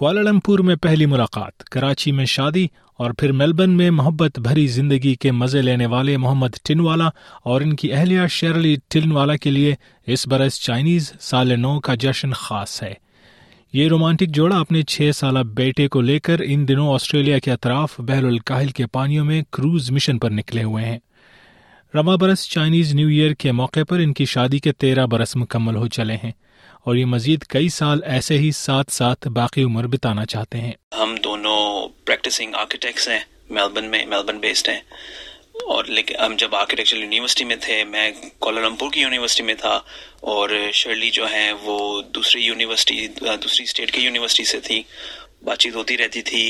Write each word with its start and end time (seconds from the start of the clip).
کوالمپور 0.00 0.58
میں 0.66 0.74
پہلی 0.82 1.06
ملاقات 1.06 1.64
کراچی 1.70 2.12
میں 2.18 2.24
شادی 2.34 2.66
اور 3.02 3.10
پھر 3.18 3.32
میلبرن 3.40 3.70
میں 3.76 3.90
محبت 3.90 4.38
بھری 4.46 4.66
زندگی 4.76 5.14
کے 5.20 5.32
مزے 5.40 5.62
لینے 5.62 5.86
والے 5.94 6.16
محمد 6.16 6.56
ٹنوالا 6.66 7.08
اور 7.50 7.60
ان 7.60 7.74
کی 7.82 7.92
اہلیہ 7.92 8.26
شیرلی 8.36 8.74
ٹنوالا 8.92 9.36
کے 9.42 9.50
لیے 9.50 9.74
اس 10.12 10.26
برس 10.30 10.58
چائنیز 10.64 11.12
سال 11.28 11.52
نو 11.60 11.78
کا 11.88 11.94
جشن 12.04 12.32
خاص 12.44 12.82
ہے 12.82 12.92
یہ 13.78 13.88
رومانٹک 13.88 14.34
جوڑا 14.38 14.60
اپنے 14.60 14.82
چھ 14.92 15.10
سالہ 15.14 15.38
بیٹے 15.60 15.88
کو 15.96 16.00
لے 16.00 16.18
کر 16.28 16.40
ان 16.46 16.66
دنوں 16.68 16.94
آسٹریلیا 16.94 17.38
کے 17.48 17.52
اطراف 17.52 18.00
بحر 18.08 18.24
الکاہل 18.32 18.68
کے 18.80 18.86
پانیوں 18.92 19.24
میں 19.24 19.42
کروز 19.56 19.90
مشن 19.98 20.18
پر 20.18 20.30
نکلے 20.40 20.62
ہوئے 20.64 20.84
ہیں 20.84 20.98
رواں 21.94 22.16
برس 22.20 22.48
چائنیز 22.50 22.94
نیو 22.94 23.08
ایئر 23.08 23.32
کے 23.44 23.52
موقع 23.62 23.84
پر 23.88 23.98
ان 24.04 24.12
کی 24.20 24.24
شادی 24.34 24.58
کے 24.68 24.72
تیرہ 24.84 25.06
برس 25.16 25.36
مکمل 25.36 25.76
ہو 25.76 25.86
چلے 25.98 26.16
ہیں 26.24 26.32
اور 26.86 26.96
یہ 26.96 27.04
مزید 27.14 27.42
کئی 27.54 27.68
سال 27.68 28.02
ایسے 28.16 28.36
ہی 28.38 28.50
ساتھ 28.56 28.92
ساتھ 28.92 29.26
باقی 29.40 29.62
عمر 29.62 29.86
بتانا 29.94 30.24
چاہتے 30.32 30.60
ہیں 30.60 30.72
ہم 31.00 31.14
دونوں 31.24 31.56
پریکٹسنگ 32.06 32.54
آرکیٹیکٹس 32.60 33.08
ہیں 33.08 33.18
میلبرن 33.56 33.90
میں 33.90 34.04
میلبن 34.12 34.38
بیسڈ 34.40 34.68
ہیں 34.68 34.80
اور 35.74 35.84
لیکن 35.96 36.16
ہم 36.24 36.34
جب 36.38 36.54
آرکیٹیکچر 36.54 36.96
یونیورسٹی 36.96 37.44
میں 37.44 37.56
تھے 37.60 37.82
میں 37.94 38.10
کوالا 38.38 38.68
کی 38.92 39.00
یونیورسٹی 39.00 39.42
میں 39.50 39.54
تھا 39.60 39.78
اور 40.34 40.48
شرلی 40.80 41.10
جو 41.18 41.26
ہیں 41.32 41.52
وہ 41.62 41.76
دوسری 42.14 42.42
یونیورسٹی 42.44 43.06
دوسری 43.20 43.64
اسٹیٹ 43.64 43.90
کی 43.94 44.00
یونیورسٹی 44.04 44.44
سے 44.52 44.60
تھی 44.68 44.82
بات 45.44 45.58
چیت 45.58 45.74
ہوتی 45.76 45.96
رہتی 45.98 46.22
تھی 46.30 46.42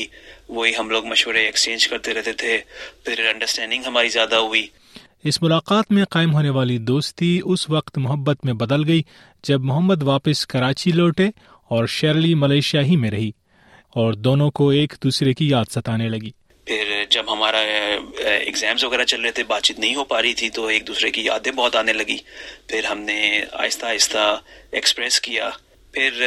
وہی 0.49 0.71
ہم 0.79 0.89
لوگ 0.89 1.05
مشورے 1.11 1.45
ایکسچینج 1.45 1.87
کرتے 1.87 2.13
رہتے 2.13 2.33
تھے 2.43 2.57
پھر 3.03 3.25
انڈرسٹینڈنگ 3.33 3.83
ہماری 3.87 4.09
زیادہ 4.19 4.35
ہوئی 4.47 4.65
اس 5.29 5.41
ملاقات 5.43 5.91
میں 5.91 6.03
قائم 6.11 6.31
ہونے 6.33 6.49
والی 6.49 6.77
دوستی 6.91 7.29
اس 7.53 7.69
وقت 7.69 7.97
محبت 8.05 8.45
میں 8.45 8.53
بدل 8.61 8.85
گئی 8.87 9.01
جب 9.47 9.63
محمد 9.71 10.03
واپس 10.03 10.45
کراچی 10.53 10.91
لوٹے 10.91 11.27
اور 11.75 11.85
شیرلی 11.95 12.33
ملیشیا 12.43 12.81
ہی 12.85 12.95
میں 13.03 13.11
رہی 13.11 13.29
اور 14.01 14.13
دونوں 14.27 14.49
کو 14.59 14.69
ایک 14.77 14.93
دوسرے 15.03 15.33
کی 15.33 15.49
یاد 15.49 15.71
ستانے 15.71 16.07
لگی 16.09 16.29
پھر 16.65 17.03
جب 17.09 17.31
ہمارا 17.33 17.59
ایگزام 18.27 18.85
وغیرہ 18.85 19.03
چل 19.13 19.21
رہے 19.21 19.31
تھے 19.39 19.43
بات 19.47 19.63
چیت 19.63 19.79
نہیں 19.79 19.95
ہو 19.95 20.03
پا 20.13 20.21
رہی 20.21 20.33
تھی 20.41 20.49
تو 20.57 20.65
ایک 20.73 20.87
دوسرے 20.87 21.11
کی 21.11 21.23
یادیں 21.25 21.51
بہت 21.57 21.75
آنے 21.75 21.93
لگی 21.93 22.17
پھر 22.69 22.85
ہم 22.91 22.99
نے 23.09 23.19
آہستہ 23.53 23.85
آہستہ 23.85 24.25
ایکسپریس 24.79 25.19
کیا 25.27 25.49
پھر 25.93 26.21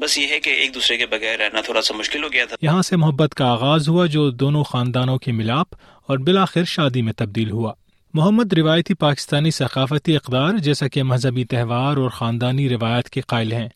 بس 0.00 0.18
یہ 0.18 0.26
ہے 0.30 0.40
کہ 0.40 0.50
ایک 0.62 0.74
دوسرے 0.74 0.96
کے 0.96 1.06
بغیر 1.16 1.38
رہنا 1.38 1.60
تھوڑا 1.64 1.82
سا 1.82 1.94
مشکل 1.98 2.24
ہو 2.24 2.32
گیا 2.32 2.44
تھا 2.48 2.56
یہاں 2.66 2.82
سے 2.90 2.96
محبت 3.06 3.34
کا 3.38 3.50
آغاز 3.52 3.88
ہوا 3.88 4.06
جو 4.16 4.28
دونوں 4.44 4.64
خاندانوں 4.72 5.18
کے 5.26 5.32
ملاپ 5.42 5.74
اور 6.10 6.18
بلاخر 6.28 6.64
شادی 6.76 7.02
میں 7.02 7.12
تبدیل 7.22 7.50
ہوا 7.50 7.72
محمد 8.16 8.52
روایتی 8.58 8.94
پاکستانی 8.94 9.50
ثقافتی 9.50 10.14
اقدار 10.16 10.58
جیسا 10.64 10.86
کہ 10.92 11.02
مذہبی 11.02 11.44
تہوار 11.52 11.96
اور 12.00 12.10
خاندانی 12.18 12.68
روایت 12.68 13.08
کے 13.14 13.20
قائل 13.32 13.52
ہیں 13.52 13.68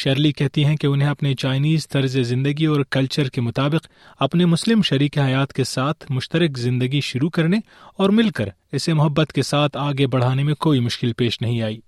شرلی 0.00 0.32
کہتی 0.40 0.64
ہیں 0.64 0.76
کہ 0.80 0.86
انہیں 0.86 1.08
اپنے 1.08 1.34
چائنیز 1.42 1.86
طرز 1.88 2.16
زندگی 2.28 2.66
اور 2.72 2.80
کلچر 2.96 3.28
کے 3.36 3.40
مطابق 3.40 3.86
اپنے 4.26 4.44
مسلم 4.52 4.82
شریک 4.90 5.16
حیات 5.18 5.52
کے 5.52 5.64
ساتھ 5.72 6.04
مشترک 6.16 6.58
زندگی 6.64 7.00
شروع 7.08 7.30
کرنے 7.38 7.58
اور 8.02 8.10
مل 8.18 8.30
کر 8.40 8.48
اسے 8.80 8.92
محبت 9.00 9.32
کے 9.34 9.42
ساتھ 9.52 9.76
آگے 9.86 10.06
بڑھانے 10.16 10.42
میں 10.50 10.54
کوئی 10.66 10.80
مشکل 10.90 11.12
پیش 11.22 11.40
نہیں 11.42 11.62
آئی 11.70 11.80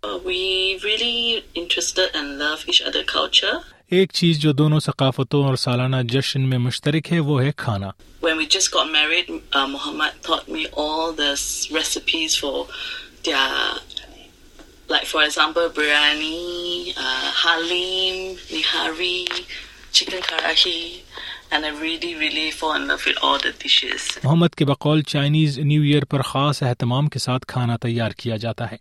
ایک 3.97 4.13
چیز 4.19 4.39
جو 4.43 4.53
دونوں 4.59 4.79
ثقافتوں 4.81 5.43
اور 5.45 5.55
سالانہ 5.63 5.97
جشن 6.13 6.49
میں 6.51 6.59
مشترک 6.67 7.11
ہے 7.13 7.19
وہ 7.25 7.43
ہے 7.43 7.51
کھانا 7.63 7.91
محمد 9.69 10.31
uh, 10.31 11.35
uh, 24.33 24.49
کے 24.57 24.65
بقول 24.65 25.03
چائنیز 25.03 25.59
نیو 25.59 25.83
ایئر 25.83 26.05
پر 26.11 26.23
خاص 26.31 26.63
اہتمام 26.63 27.09
کے 27.09 27.19
ساتھ 27.29 27.47
کھانا 27.53 27.77
تیار 27.85 28.11
کیا 28.23 28.37
جاتا 28.47 28.71
ہے 28.73 28.77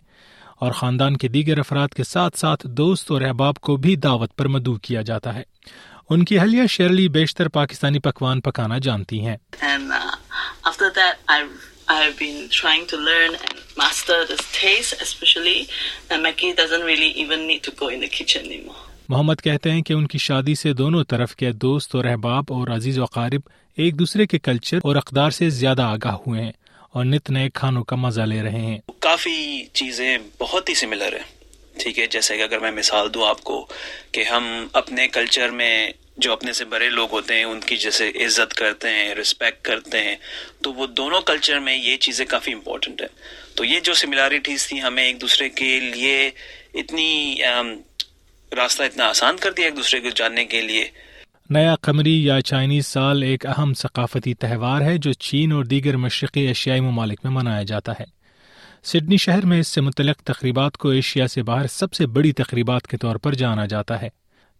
اور 0.63 0.71
خاندان 0.79 1.15
کے 1.21 1.27
دیگر 1.35 1.57
افراد 1.59 1.93
کے 1.97 2.03
ساتھ 2.03 2.37
ساتھ 2.39 2.65
دوست 2.79 3.11
اور 3.11 3.21
احباب 3.27 3.59
کو 3.67 3.75
بھی 3.85 3.95
دعوت 4.05 4.35
پر 4.37 4.47
مدعو 4.55 4.75
کیا 4.87 5.01
جاتا 5.09 5.33
ہے 5.35 5.43
ان 6.13 6.23
کی 6.29 6.37
اہلیہ 6.39 6.65
شیرلی 6.73 7.07
بیشتر 7.17 7.47
پاکستانی 7.57 7.99
پکوان 8.07 8.41
پکانا 8.47 8.77
جانتی 8.87 9.25
ہیں 9.25 9.35
محمد 19.09 19.41
کہتے 19.47 19.71
ہیں 19.71 19.81
کہ 19.87 19.93
ان 19.93 20.05
کی 20.11 20.17
شادی 20.27 20.55
سے 20.63 20.73
دونوں 20.83 21.03
طرف 21.13 21.35
کے 21.35 21.51
دوست 21.67 21.95
اور 21.95 22.05
احباب 22.13 22.53
اور 22.59 22.75
عزیز 22.75 22.99
و 22.99 23.05
قارب 23.15 23.49
ایک 23.83 23.99
دوسرے 23.99 24.25
کے 24.33 24.39
کلچر 24.49 24.77
اور 24.87 24.95
اقدار 24.95 25.29
سے 25.41 25.49
زیادہ 25.61 25.81
آگاہ 25.97 26.17
ہوئے 26.27 26.43
ہیں 26.43 26.51
اور 26.95 27.05
نت 27.05 27.29
نئے 27.29 27.49
کھانوں 27.53 27.83
کا 27.89 27.95
مزہ 27.95 28.21
لے 28.29 28.41
رہے 28.43 28.59
ہیں 28.61 28.77
کافی 28.99 29.35
چیزیں 29.79 30.17
بہت 30.39 30.69
ہی 30.69 30.73
سملر 30.79 31.13
ہیں 31.15 31.79
ٹھیک 31.81 31.99
ہے 31.99 32.05
جیسے 32.15 32.35
کہ 32.37 32.41
اگر 32.43 32.59
میں 32.59 32.71
مثال 32.71 33.13
دوں 33.13 33.25
آپ 33.27 33.41
کو 33.49 33.55
کہ 34.11 34.23
ہم 34.31 34.47
اپنے 34.81 35.07
کلچر 35.17 35.49
میں 35.59 35.73
جو 36.25 36.31
اپنے 36.33 36.53
سے 36.53 36.65
بڑے 36.73 36.89
لوگ 36.89 37.11
ہوتے 37.11 37.35
ہیں 37.37 37.43
ان 37.43 37.59
کی 37.65 37.75
جیسے 37.83 38.09
عزت 38.25 38.53
کرتے 38.61 38.89
ہیں 38.95 39.13
رسپیکٹ 39.21 39.63
کرتے 39.65 40.01
ہیں 40.07 40.15
تو 40.63 40.73
وہ 40.79 40.87
دونوں 40.97 41.21
کلچر 41.29 41.59
میں 41.67 41.75
یہ 41.75 41.95
چیزیں 42.07 42.25
کافی 42.33 42.53
امپورٹنٹ 42.53 43.01
ہیں 43.01 43.09
تو 43.57 43.65
یہ 43.65 43.79
جو 43.89 43.93
سملارٹیز 44.01 44.67
تھیں 44.67 44.79
ہمیں 44.81 45.03
ایک 45.03 45.21
دوسرے 45.21 45.49
کے 45.61 45.79
لیے 45.79 46.17
اتنی 46.81 47.09
راستہ 48.57 48.83
اتنا 48.83 49.07
آسان 49.09 49.37
کر 49.43 49.51
دیا 49.57 49.65
ایک 49.65 49.77
دوسرے 49.77 49.99
کو 49.99 50.09
جاننے 50.15 50.45
کے 50.55 50.61
لیے 50.61 50.85
نیا 51.55 51.73
قمری 51.83 52.11
یا 52.23 52.35
چائنیز 52.45 52.85
سال 52.87 53.23
ایک 53.23 53.45
اہم 53.45 53.71
ثقافتی 53.77 54.33
تہوار 54.43 54.81
ہے 54.81 54.97
جو 55.05 55.11
چین 55.27 55.51
اور 55.51 55.63
دیگر 55.71 55.95
مشرقی 56.03 56.41
ایشیائی 56.47 56.79
ممالک 56.81 57.19
میں 57.23 57.31
منایا 57.31 57.63
جاتا 57.71 57.91
ہے 57.99 58.03
سڈنی 58.91 59.17
شہر 59.23 59.45
میں 59.51 59.59
اس 59.59 59.67
سے 59.75 59.81
متعلق 59.81 60.21
تقریبات 60.31 60.77
کو 60.83 60.89
ایشیا 60.99 61.27
سے 61.33 61.43
باہر 61.49 61.67
سب 61.73 61.93
سے 61.93 62.05
بڑی 62.17 62.31
تقریبات 62.41 62.87
کے 62.93 62.97
طور 63.01 63.15
پر 63.23 63.33
جانا 63.41 63.65
جاتا 63.73 64.01
ہے 64.01 64.09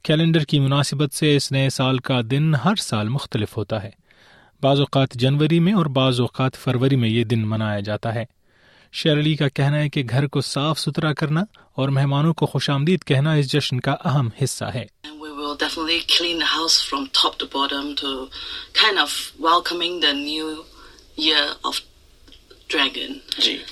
کیلنڈر 0.08 0.44
کی 0.54 0.60
مناسبت 0.60 1.14
سے 1.20 1.36
اس 1.36 1.52
نئے 1.52 1.70
سال 1.78 1.98
کا 2.10 2.20
دن 2.32 2.54
ہر 2.66 2.76
سال 2.88 3.10
مختلف 3.18 3.56
ہوتا 3.58 3.82
ہے 3.84 3.92
بعض 4.64 4.80
اوقات 4.80 5.14
جنوری 5.24 5.60
میں 5.68 5.74
اور 5.80 5.86
بعض 6.00 6.20
اوقات 6.22 6.58
فروری 6.64 6.96
میں 7.04 7.10
یہ 7.10 7.24
دن 7.34 7.48
منایا 7.54 7.80
جاتا 7.92 8.16
ہے 8.16 8.26
شیرلی 9.04 9.36
کا 9.42 9.48
کہنا 9.60 9.78
ہے 9.78 9.90
کہ 9.96 10.04
گھر 10.10 10.28
کو 10.36 10.42
صاف 10.52 10.80
ستھرا 10.80 11.14
کرنا 11.24 11.44
اور 11.80 11.90
مہمانوں 12.00 12.34
کو 12.42 12.46
خوش 12.54 12.70
آمدید 12.70 13.04
کہنا 13.14 13.34
اس 13.42 13.52
جشن 13.54 13.80
کا 13.88 13.96
اہم 14.10 14.30
حصہ 14.44 14.66
ہے 14.74 14.86
Definitely 15.56 16.02
clean 16.04 16.40
the 16.40 16.46
house 16.46 16.82
from 16.82 17.08
top 17.08 17.38
to 17.40 17.46
bottom 17.46 17.96
to 17.98 18.30
kind 18.74 18.98
of 18.98 19.34
welcoming 19.38 20.00
the 20.00 20.14
new 20.14 20.66
year 21.16 21.54
of 21.64 21.80
dragon. 22.70 23.22
Gee. 23.38 23.64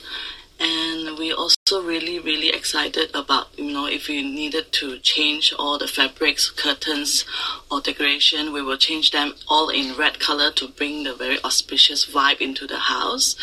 And 0.62 1.18
we 1.18 1.32
also 1.32 1.56
really 1.82 2.50
excited 2.50 3.12
about, 3.16 3.48
if 3.58 4.10
we 4.10 4.22
needed 4.22 4.74
to 4.74 5.00
change 5.00 5.54
all 5.58 5.78
the 5.78 5.88
fabrics, 5.88 6.52
curtains 6.52 7.24
or 7.72 7.80
decoration, 7.80 8.52
we 8.52 8.62
will 8.62 8.76
change 8.76 9.12
them 9.12 9.36
all 9.48 9.70
in 9.70 9.96
red 9.96 10.20
color 10.20 10.52
to 10.52 10.68
bring 10.68 11.04
the 11.04 11.16
very 11.16 11.42
auspicious 11.46 12.06
vibe 12.06 12.42
into 12.42 12.68
the 12.68 12.78
house. 12.78 13.38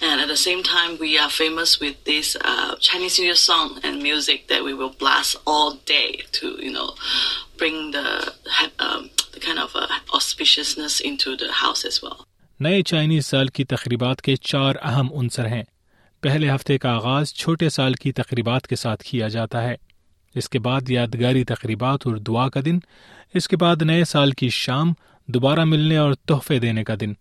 And 0.00 0.22
at 0.22 0.28
the 0.28 0.38
same 0.38 0.62
time, 0.62 0.96
we 0.98 1.18
are 1.18 1.28
famous 1.28 1.80
with 1.80 2.02
this 2.04 2.34
uh, 2.42 2.76
Chinese 2.76 3.18
New 3.18 3.26
Year 3.26 3.34
song 3.34 3.78
and 3.84 4.02
music 4.02 4.48
that 4.48 4.64
we 4.64 4.72
will 4.72 4.94
blast 4.94 5.36
all 5.46 5.74
day 5.84 6.22
to 6.32 6.94
bring 7.58 7.90
the, 7.96 8.06
um, 8.06 8.34
the 8.44 8.70
the 8.78 8.90
um, 8.90 9.10
kind 9.40 9.58
of 9.58 9.74
uh, 9.74 9.86
auspiciousness 10.18 11.00
into 11.10 11.36
house 11.64 11.84
as 11.90 12.00
well. 12.04 12.18
نئے 12.64 12.82
Chinese 12.90 13.26
سال 13.26 13.48
کی 13.58 13.64
تقریبات 13.72 14.20
کے 14.22 14.34
چار 14.50 14.74
اہم 14.90 15.06
عنصر 15.20 15.46
ہیں 15.52 15.62
پہلے 16.22 16.50
ہفتے 16.50 16.76
کا 16.82 16.90
آغاز 16.96 17.32
چھوٹے 17.40 17.68
سال 17.76 17.94
کی 18.02 18.12
تقریبات 18.20 18.66
کے 18.68 18.76
ساتھ 18.76 19.02
کیا 19.04 19.28
جاتا 19.36 19.62
ہے 19.62 19.74
اس 20.40 20.48
کے 20.50 20.58
بعد 20.66 20.88
یادگاری 20.90 21.44
تقریبات 21.52 22.06
اور 22.06 22.16
دعا 22.28 22.48
کا 22.54 22.60
دن 22.64 22.78
اس 23.40 23.48
کے 23.48 23.56
بعد 23.64 23.82
نئے 23.90 24.04
سال 24.14 24.30
کی 24.42 24.48
شام 24.62 24.92
دوبارہ 25.34 25.64
ملنے 25.72 25.96
اور 26.04 26.12
تحفے 26.28 26.58
دینے 26.58 26.84
کا 26.84 26.94
دن 27.00 27.12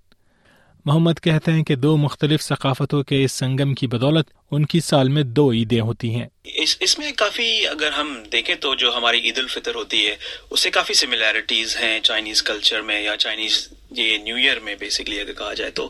محمد 0.86 1.20
کہتے 1.24 1.52
ہیں 1.52 1.64
کہ 1.64 1.76
دو 1.76 1.96
مختلف 1.98 2.42
ثقافتوں 2.44 3.02
کے 3.10 3.24
اس 3.24 3.32
سنگم 3.42 3.74
کی 3.82 3.88
بدولت 3.92 4.30
ان 4.56 4.66
کی 4.72 4.80
سال 4.88 5.10
میں 5.18 5.22
دو 5.38 5.52
عیدیں 5.60 5.80
ہوتی 5.90 6.14
ہیں 6.16 6.26
اس 6.64 6.76
اس 6.88 6.98
میں 7.00 7.12
کافی 7.18 7.46
اگر 7.68 7.92
ہم 8.00 8.12
دیکھیں 8.32 8.56
تو 8.66 8.74
جو 8.82 8.96
ہماری 8.96 9.20
عید 9.28 9.38
الفطر 9.38 9.76
ہوتی 9.76 10.06
ہے 10.08 10.16
اس 10.50 10.60
سے 10.64 10.70
کافی 10.80 10.94
سملیرٹیز 11.04 11.76
ہیں 11.82 12.00
چائنیز 12.10 12.44
کلچر 12.50 12.82
میں 12.90 13.00
یا 13.02 13.16
چائنیز 13.26 13.68
یہ 14.02 14.18
نیو 14.24 14.36
ایئر 14.44 14.60
میں 14.66 14.76
بیسکلی 14.80 15.20
اگر 15.22 15.34
کہا 15.38 15.54
جائے 15.62 15.72
تو 15.80 15.90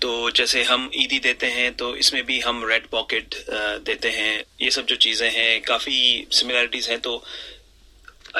تو 0.00 0.28
جیسے 0.40 0.62
ہم 0.70 0.88
عیدی 1.00 1.18
دیتے 1.28 1.50
ہیں 1.58 1.70
تو 1.76 1.90
اس 2.02 2.12
میں 2.12 2.22
بھی 2.32 2.40
ہم 2.46 2.64
ریڈ 2.70 2.90
پاکٹ 2.90 3.34
دیتے 3.86 4.10
ہیں 4.18 4.36
یہ 4.60 4.70
سب 4.78 4.88
جو 4.88 4.96
چیزیں 5.08 5.28
ہیں 5.30 5.50
کافی 5.66 5.98
سملیرٹیز 6.40 6.90
ہیں 6.90 6.96
تو 7.08 7.18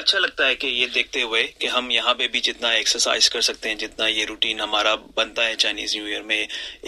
اچھا 0.01 0.19
لگتا 0.19 0.47
ہے 0.47 0.55
کہ 0.61 0.67
یہ 0.67 0.87
دیکھتے 0.93 1.21
ہوئے 1.21 1.43
کہ 1.59 1.67
ہم 1.75 1.89
یہاں 1.91 2.13
پہ 2.19 2.27
بھی 2.35 2.39
جتنا 2.47 2.69
ایکسرسائز 2.77 3.29
کر 3.29 3.41
سکتے 3.47 3.69
ہیں 3.69 3.75
جتنا 3.83 4.07
یہ 4.07 4.25
روٹین 4.29 4.59
ہمارا 4.61 4.93
بنتا 5.15 5.45
ہے 5.47 5.55
چائنیز 5.63 5.95
نیو 5.95 6.05
ایئر 6.05 6.21
میں 6.31 6.43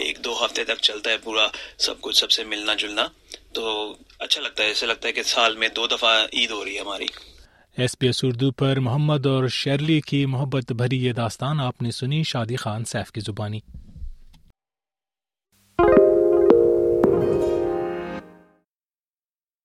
ایک 0.06 0.18
دو 0.24 0.34
ہفتے 0.44 0.64
تک 0.70 0.80
چلتا 0.88 1.10
ہے 1.10 1.18
پورا 1.24 1.46
سب 1.86 2.00
کچھ 2.06 2.16
سب 2.18 2.30
سے 2.36 2.44
ملنا 2.54 2.74
جلنا 2.82 3.06
تو 3.54 3.66
اچھا 4.26 4.42
لگتا 4.42 4.62
ہے 4.62 4.68
ایسا 4.68 4.86
لگتا 4.86 5.08
ہے 5.08 5.12
کہ 5.12 5.22
سال 5.36 5.56
میں 5.62 5.68
دو 5.76 5.86
دفعہ 5.94 6.14
عید 6.32 6.50
ہو 6.50 6.64
رہی 6.64 6.74
ہے 6.74 6.80
ہماری 6.80 7.06
ایس 7.82 7.98
پی 7.98 8.06
ایس 8.06 8.24
اردو 8.24 8.50
پر 8.60 8.78
محمد 8.88 9.26
اور 9.26 9.48
شیرلی 9.62 10.00
کی 10.06 10.24
محبت 10.34 10.72
بھری 10.82 11.04
یہ 11.04 11.12
داستان 11.22 11.60
آپ 11.60 11.82
نے 11.82 11.90
سنی 12.00 12.22
شادی 12.34 12.56
خان 12.64 12.84
سیف 12.94 13.12
کی 13.12 13.20
زبانی 13.30 13.75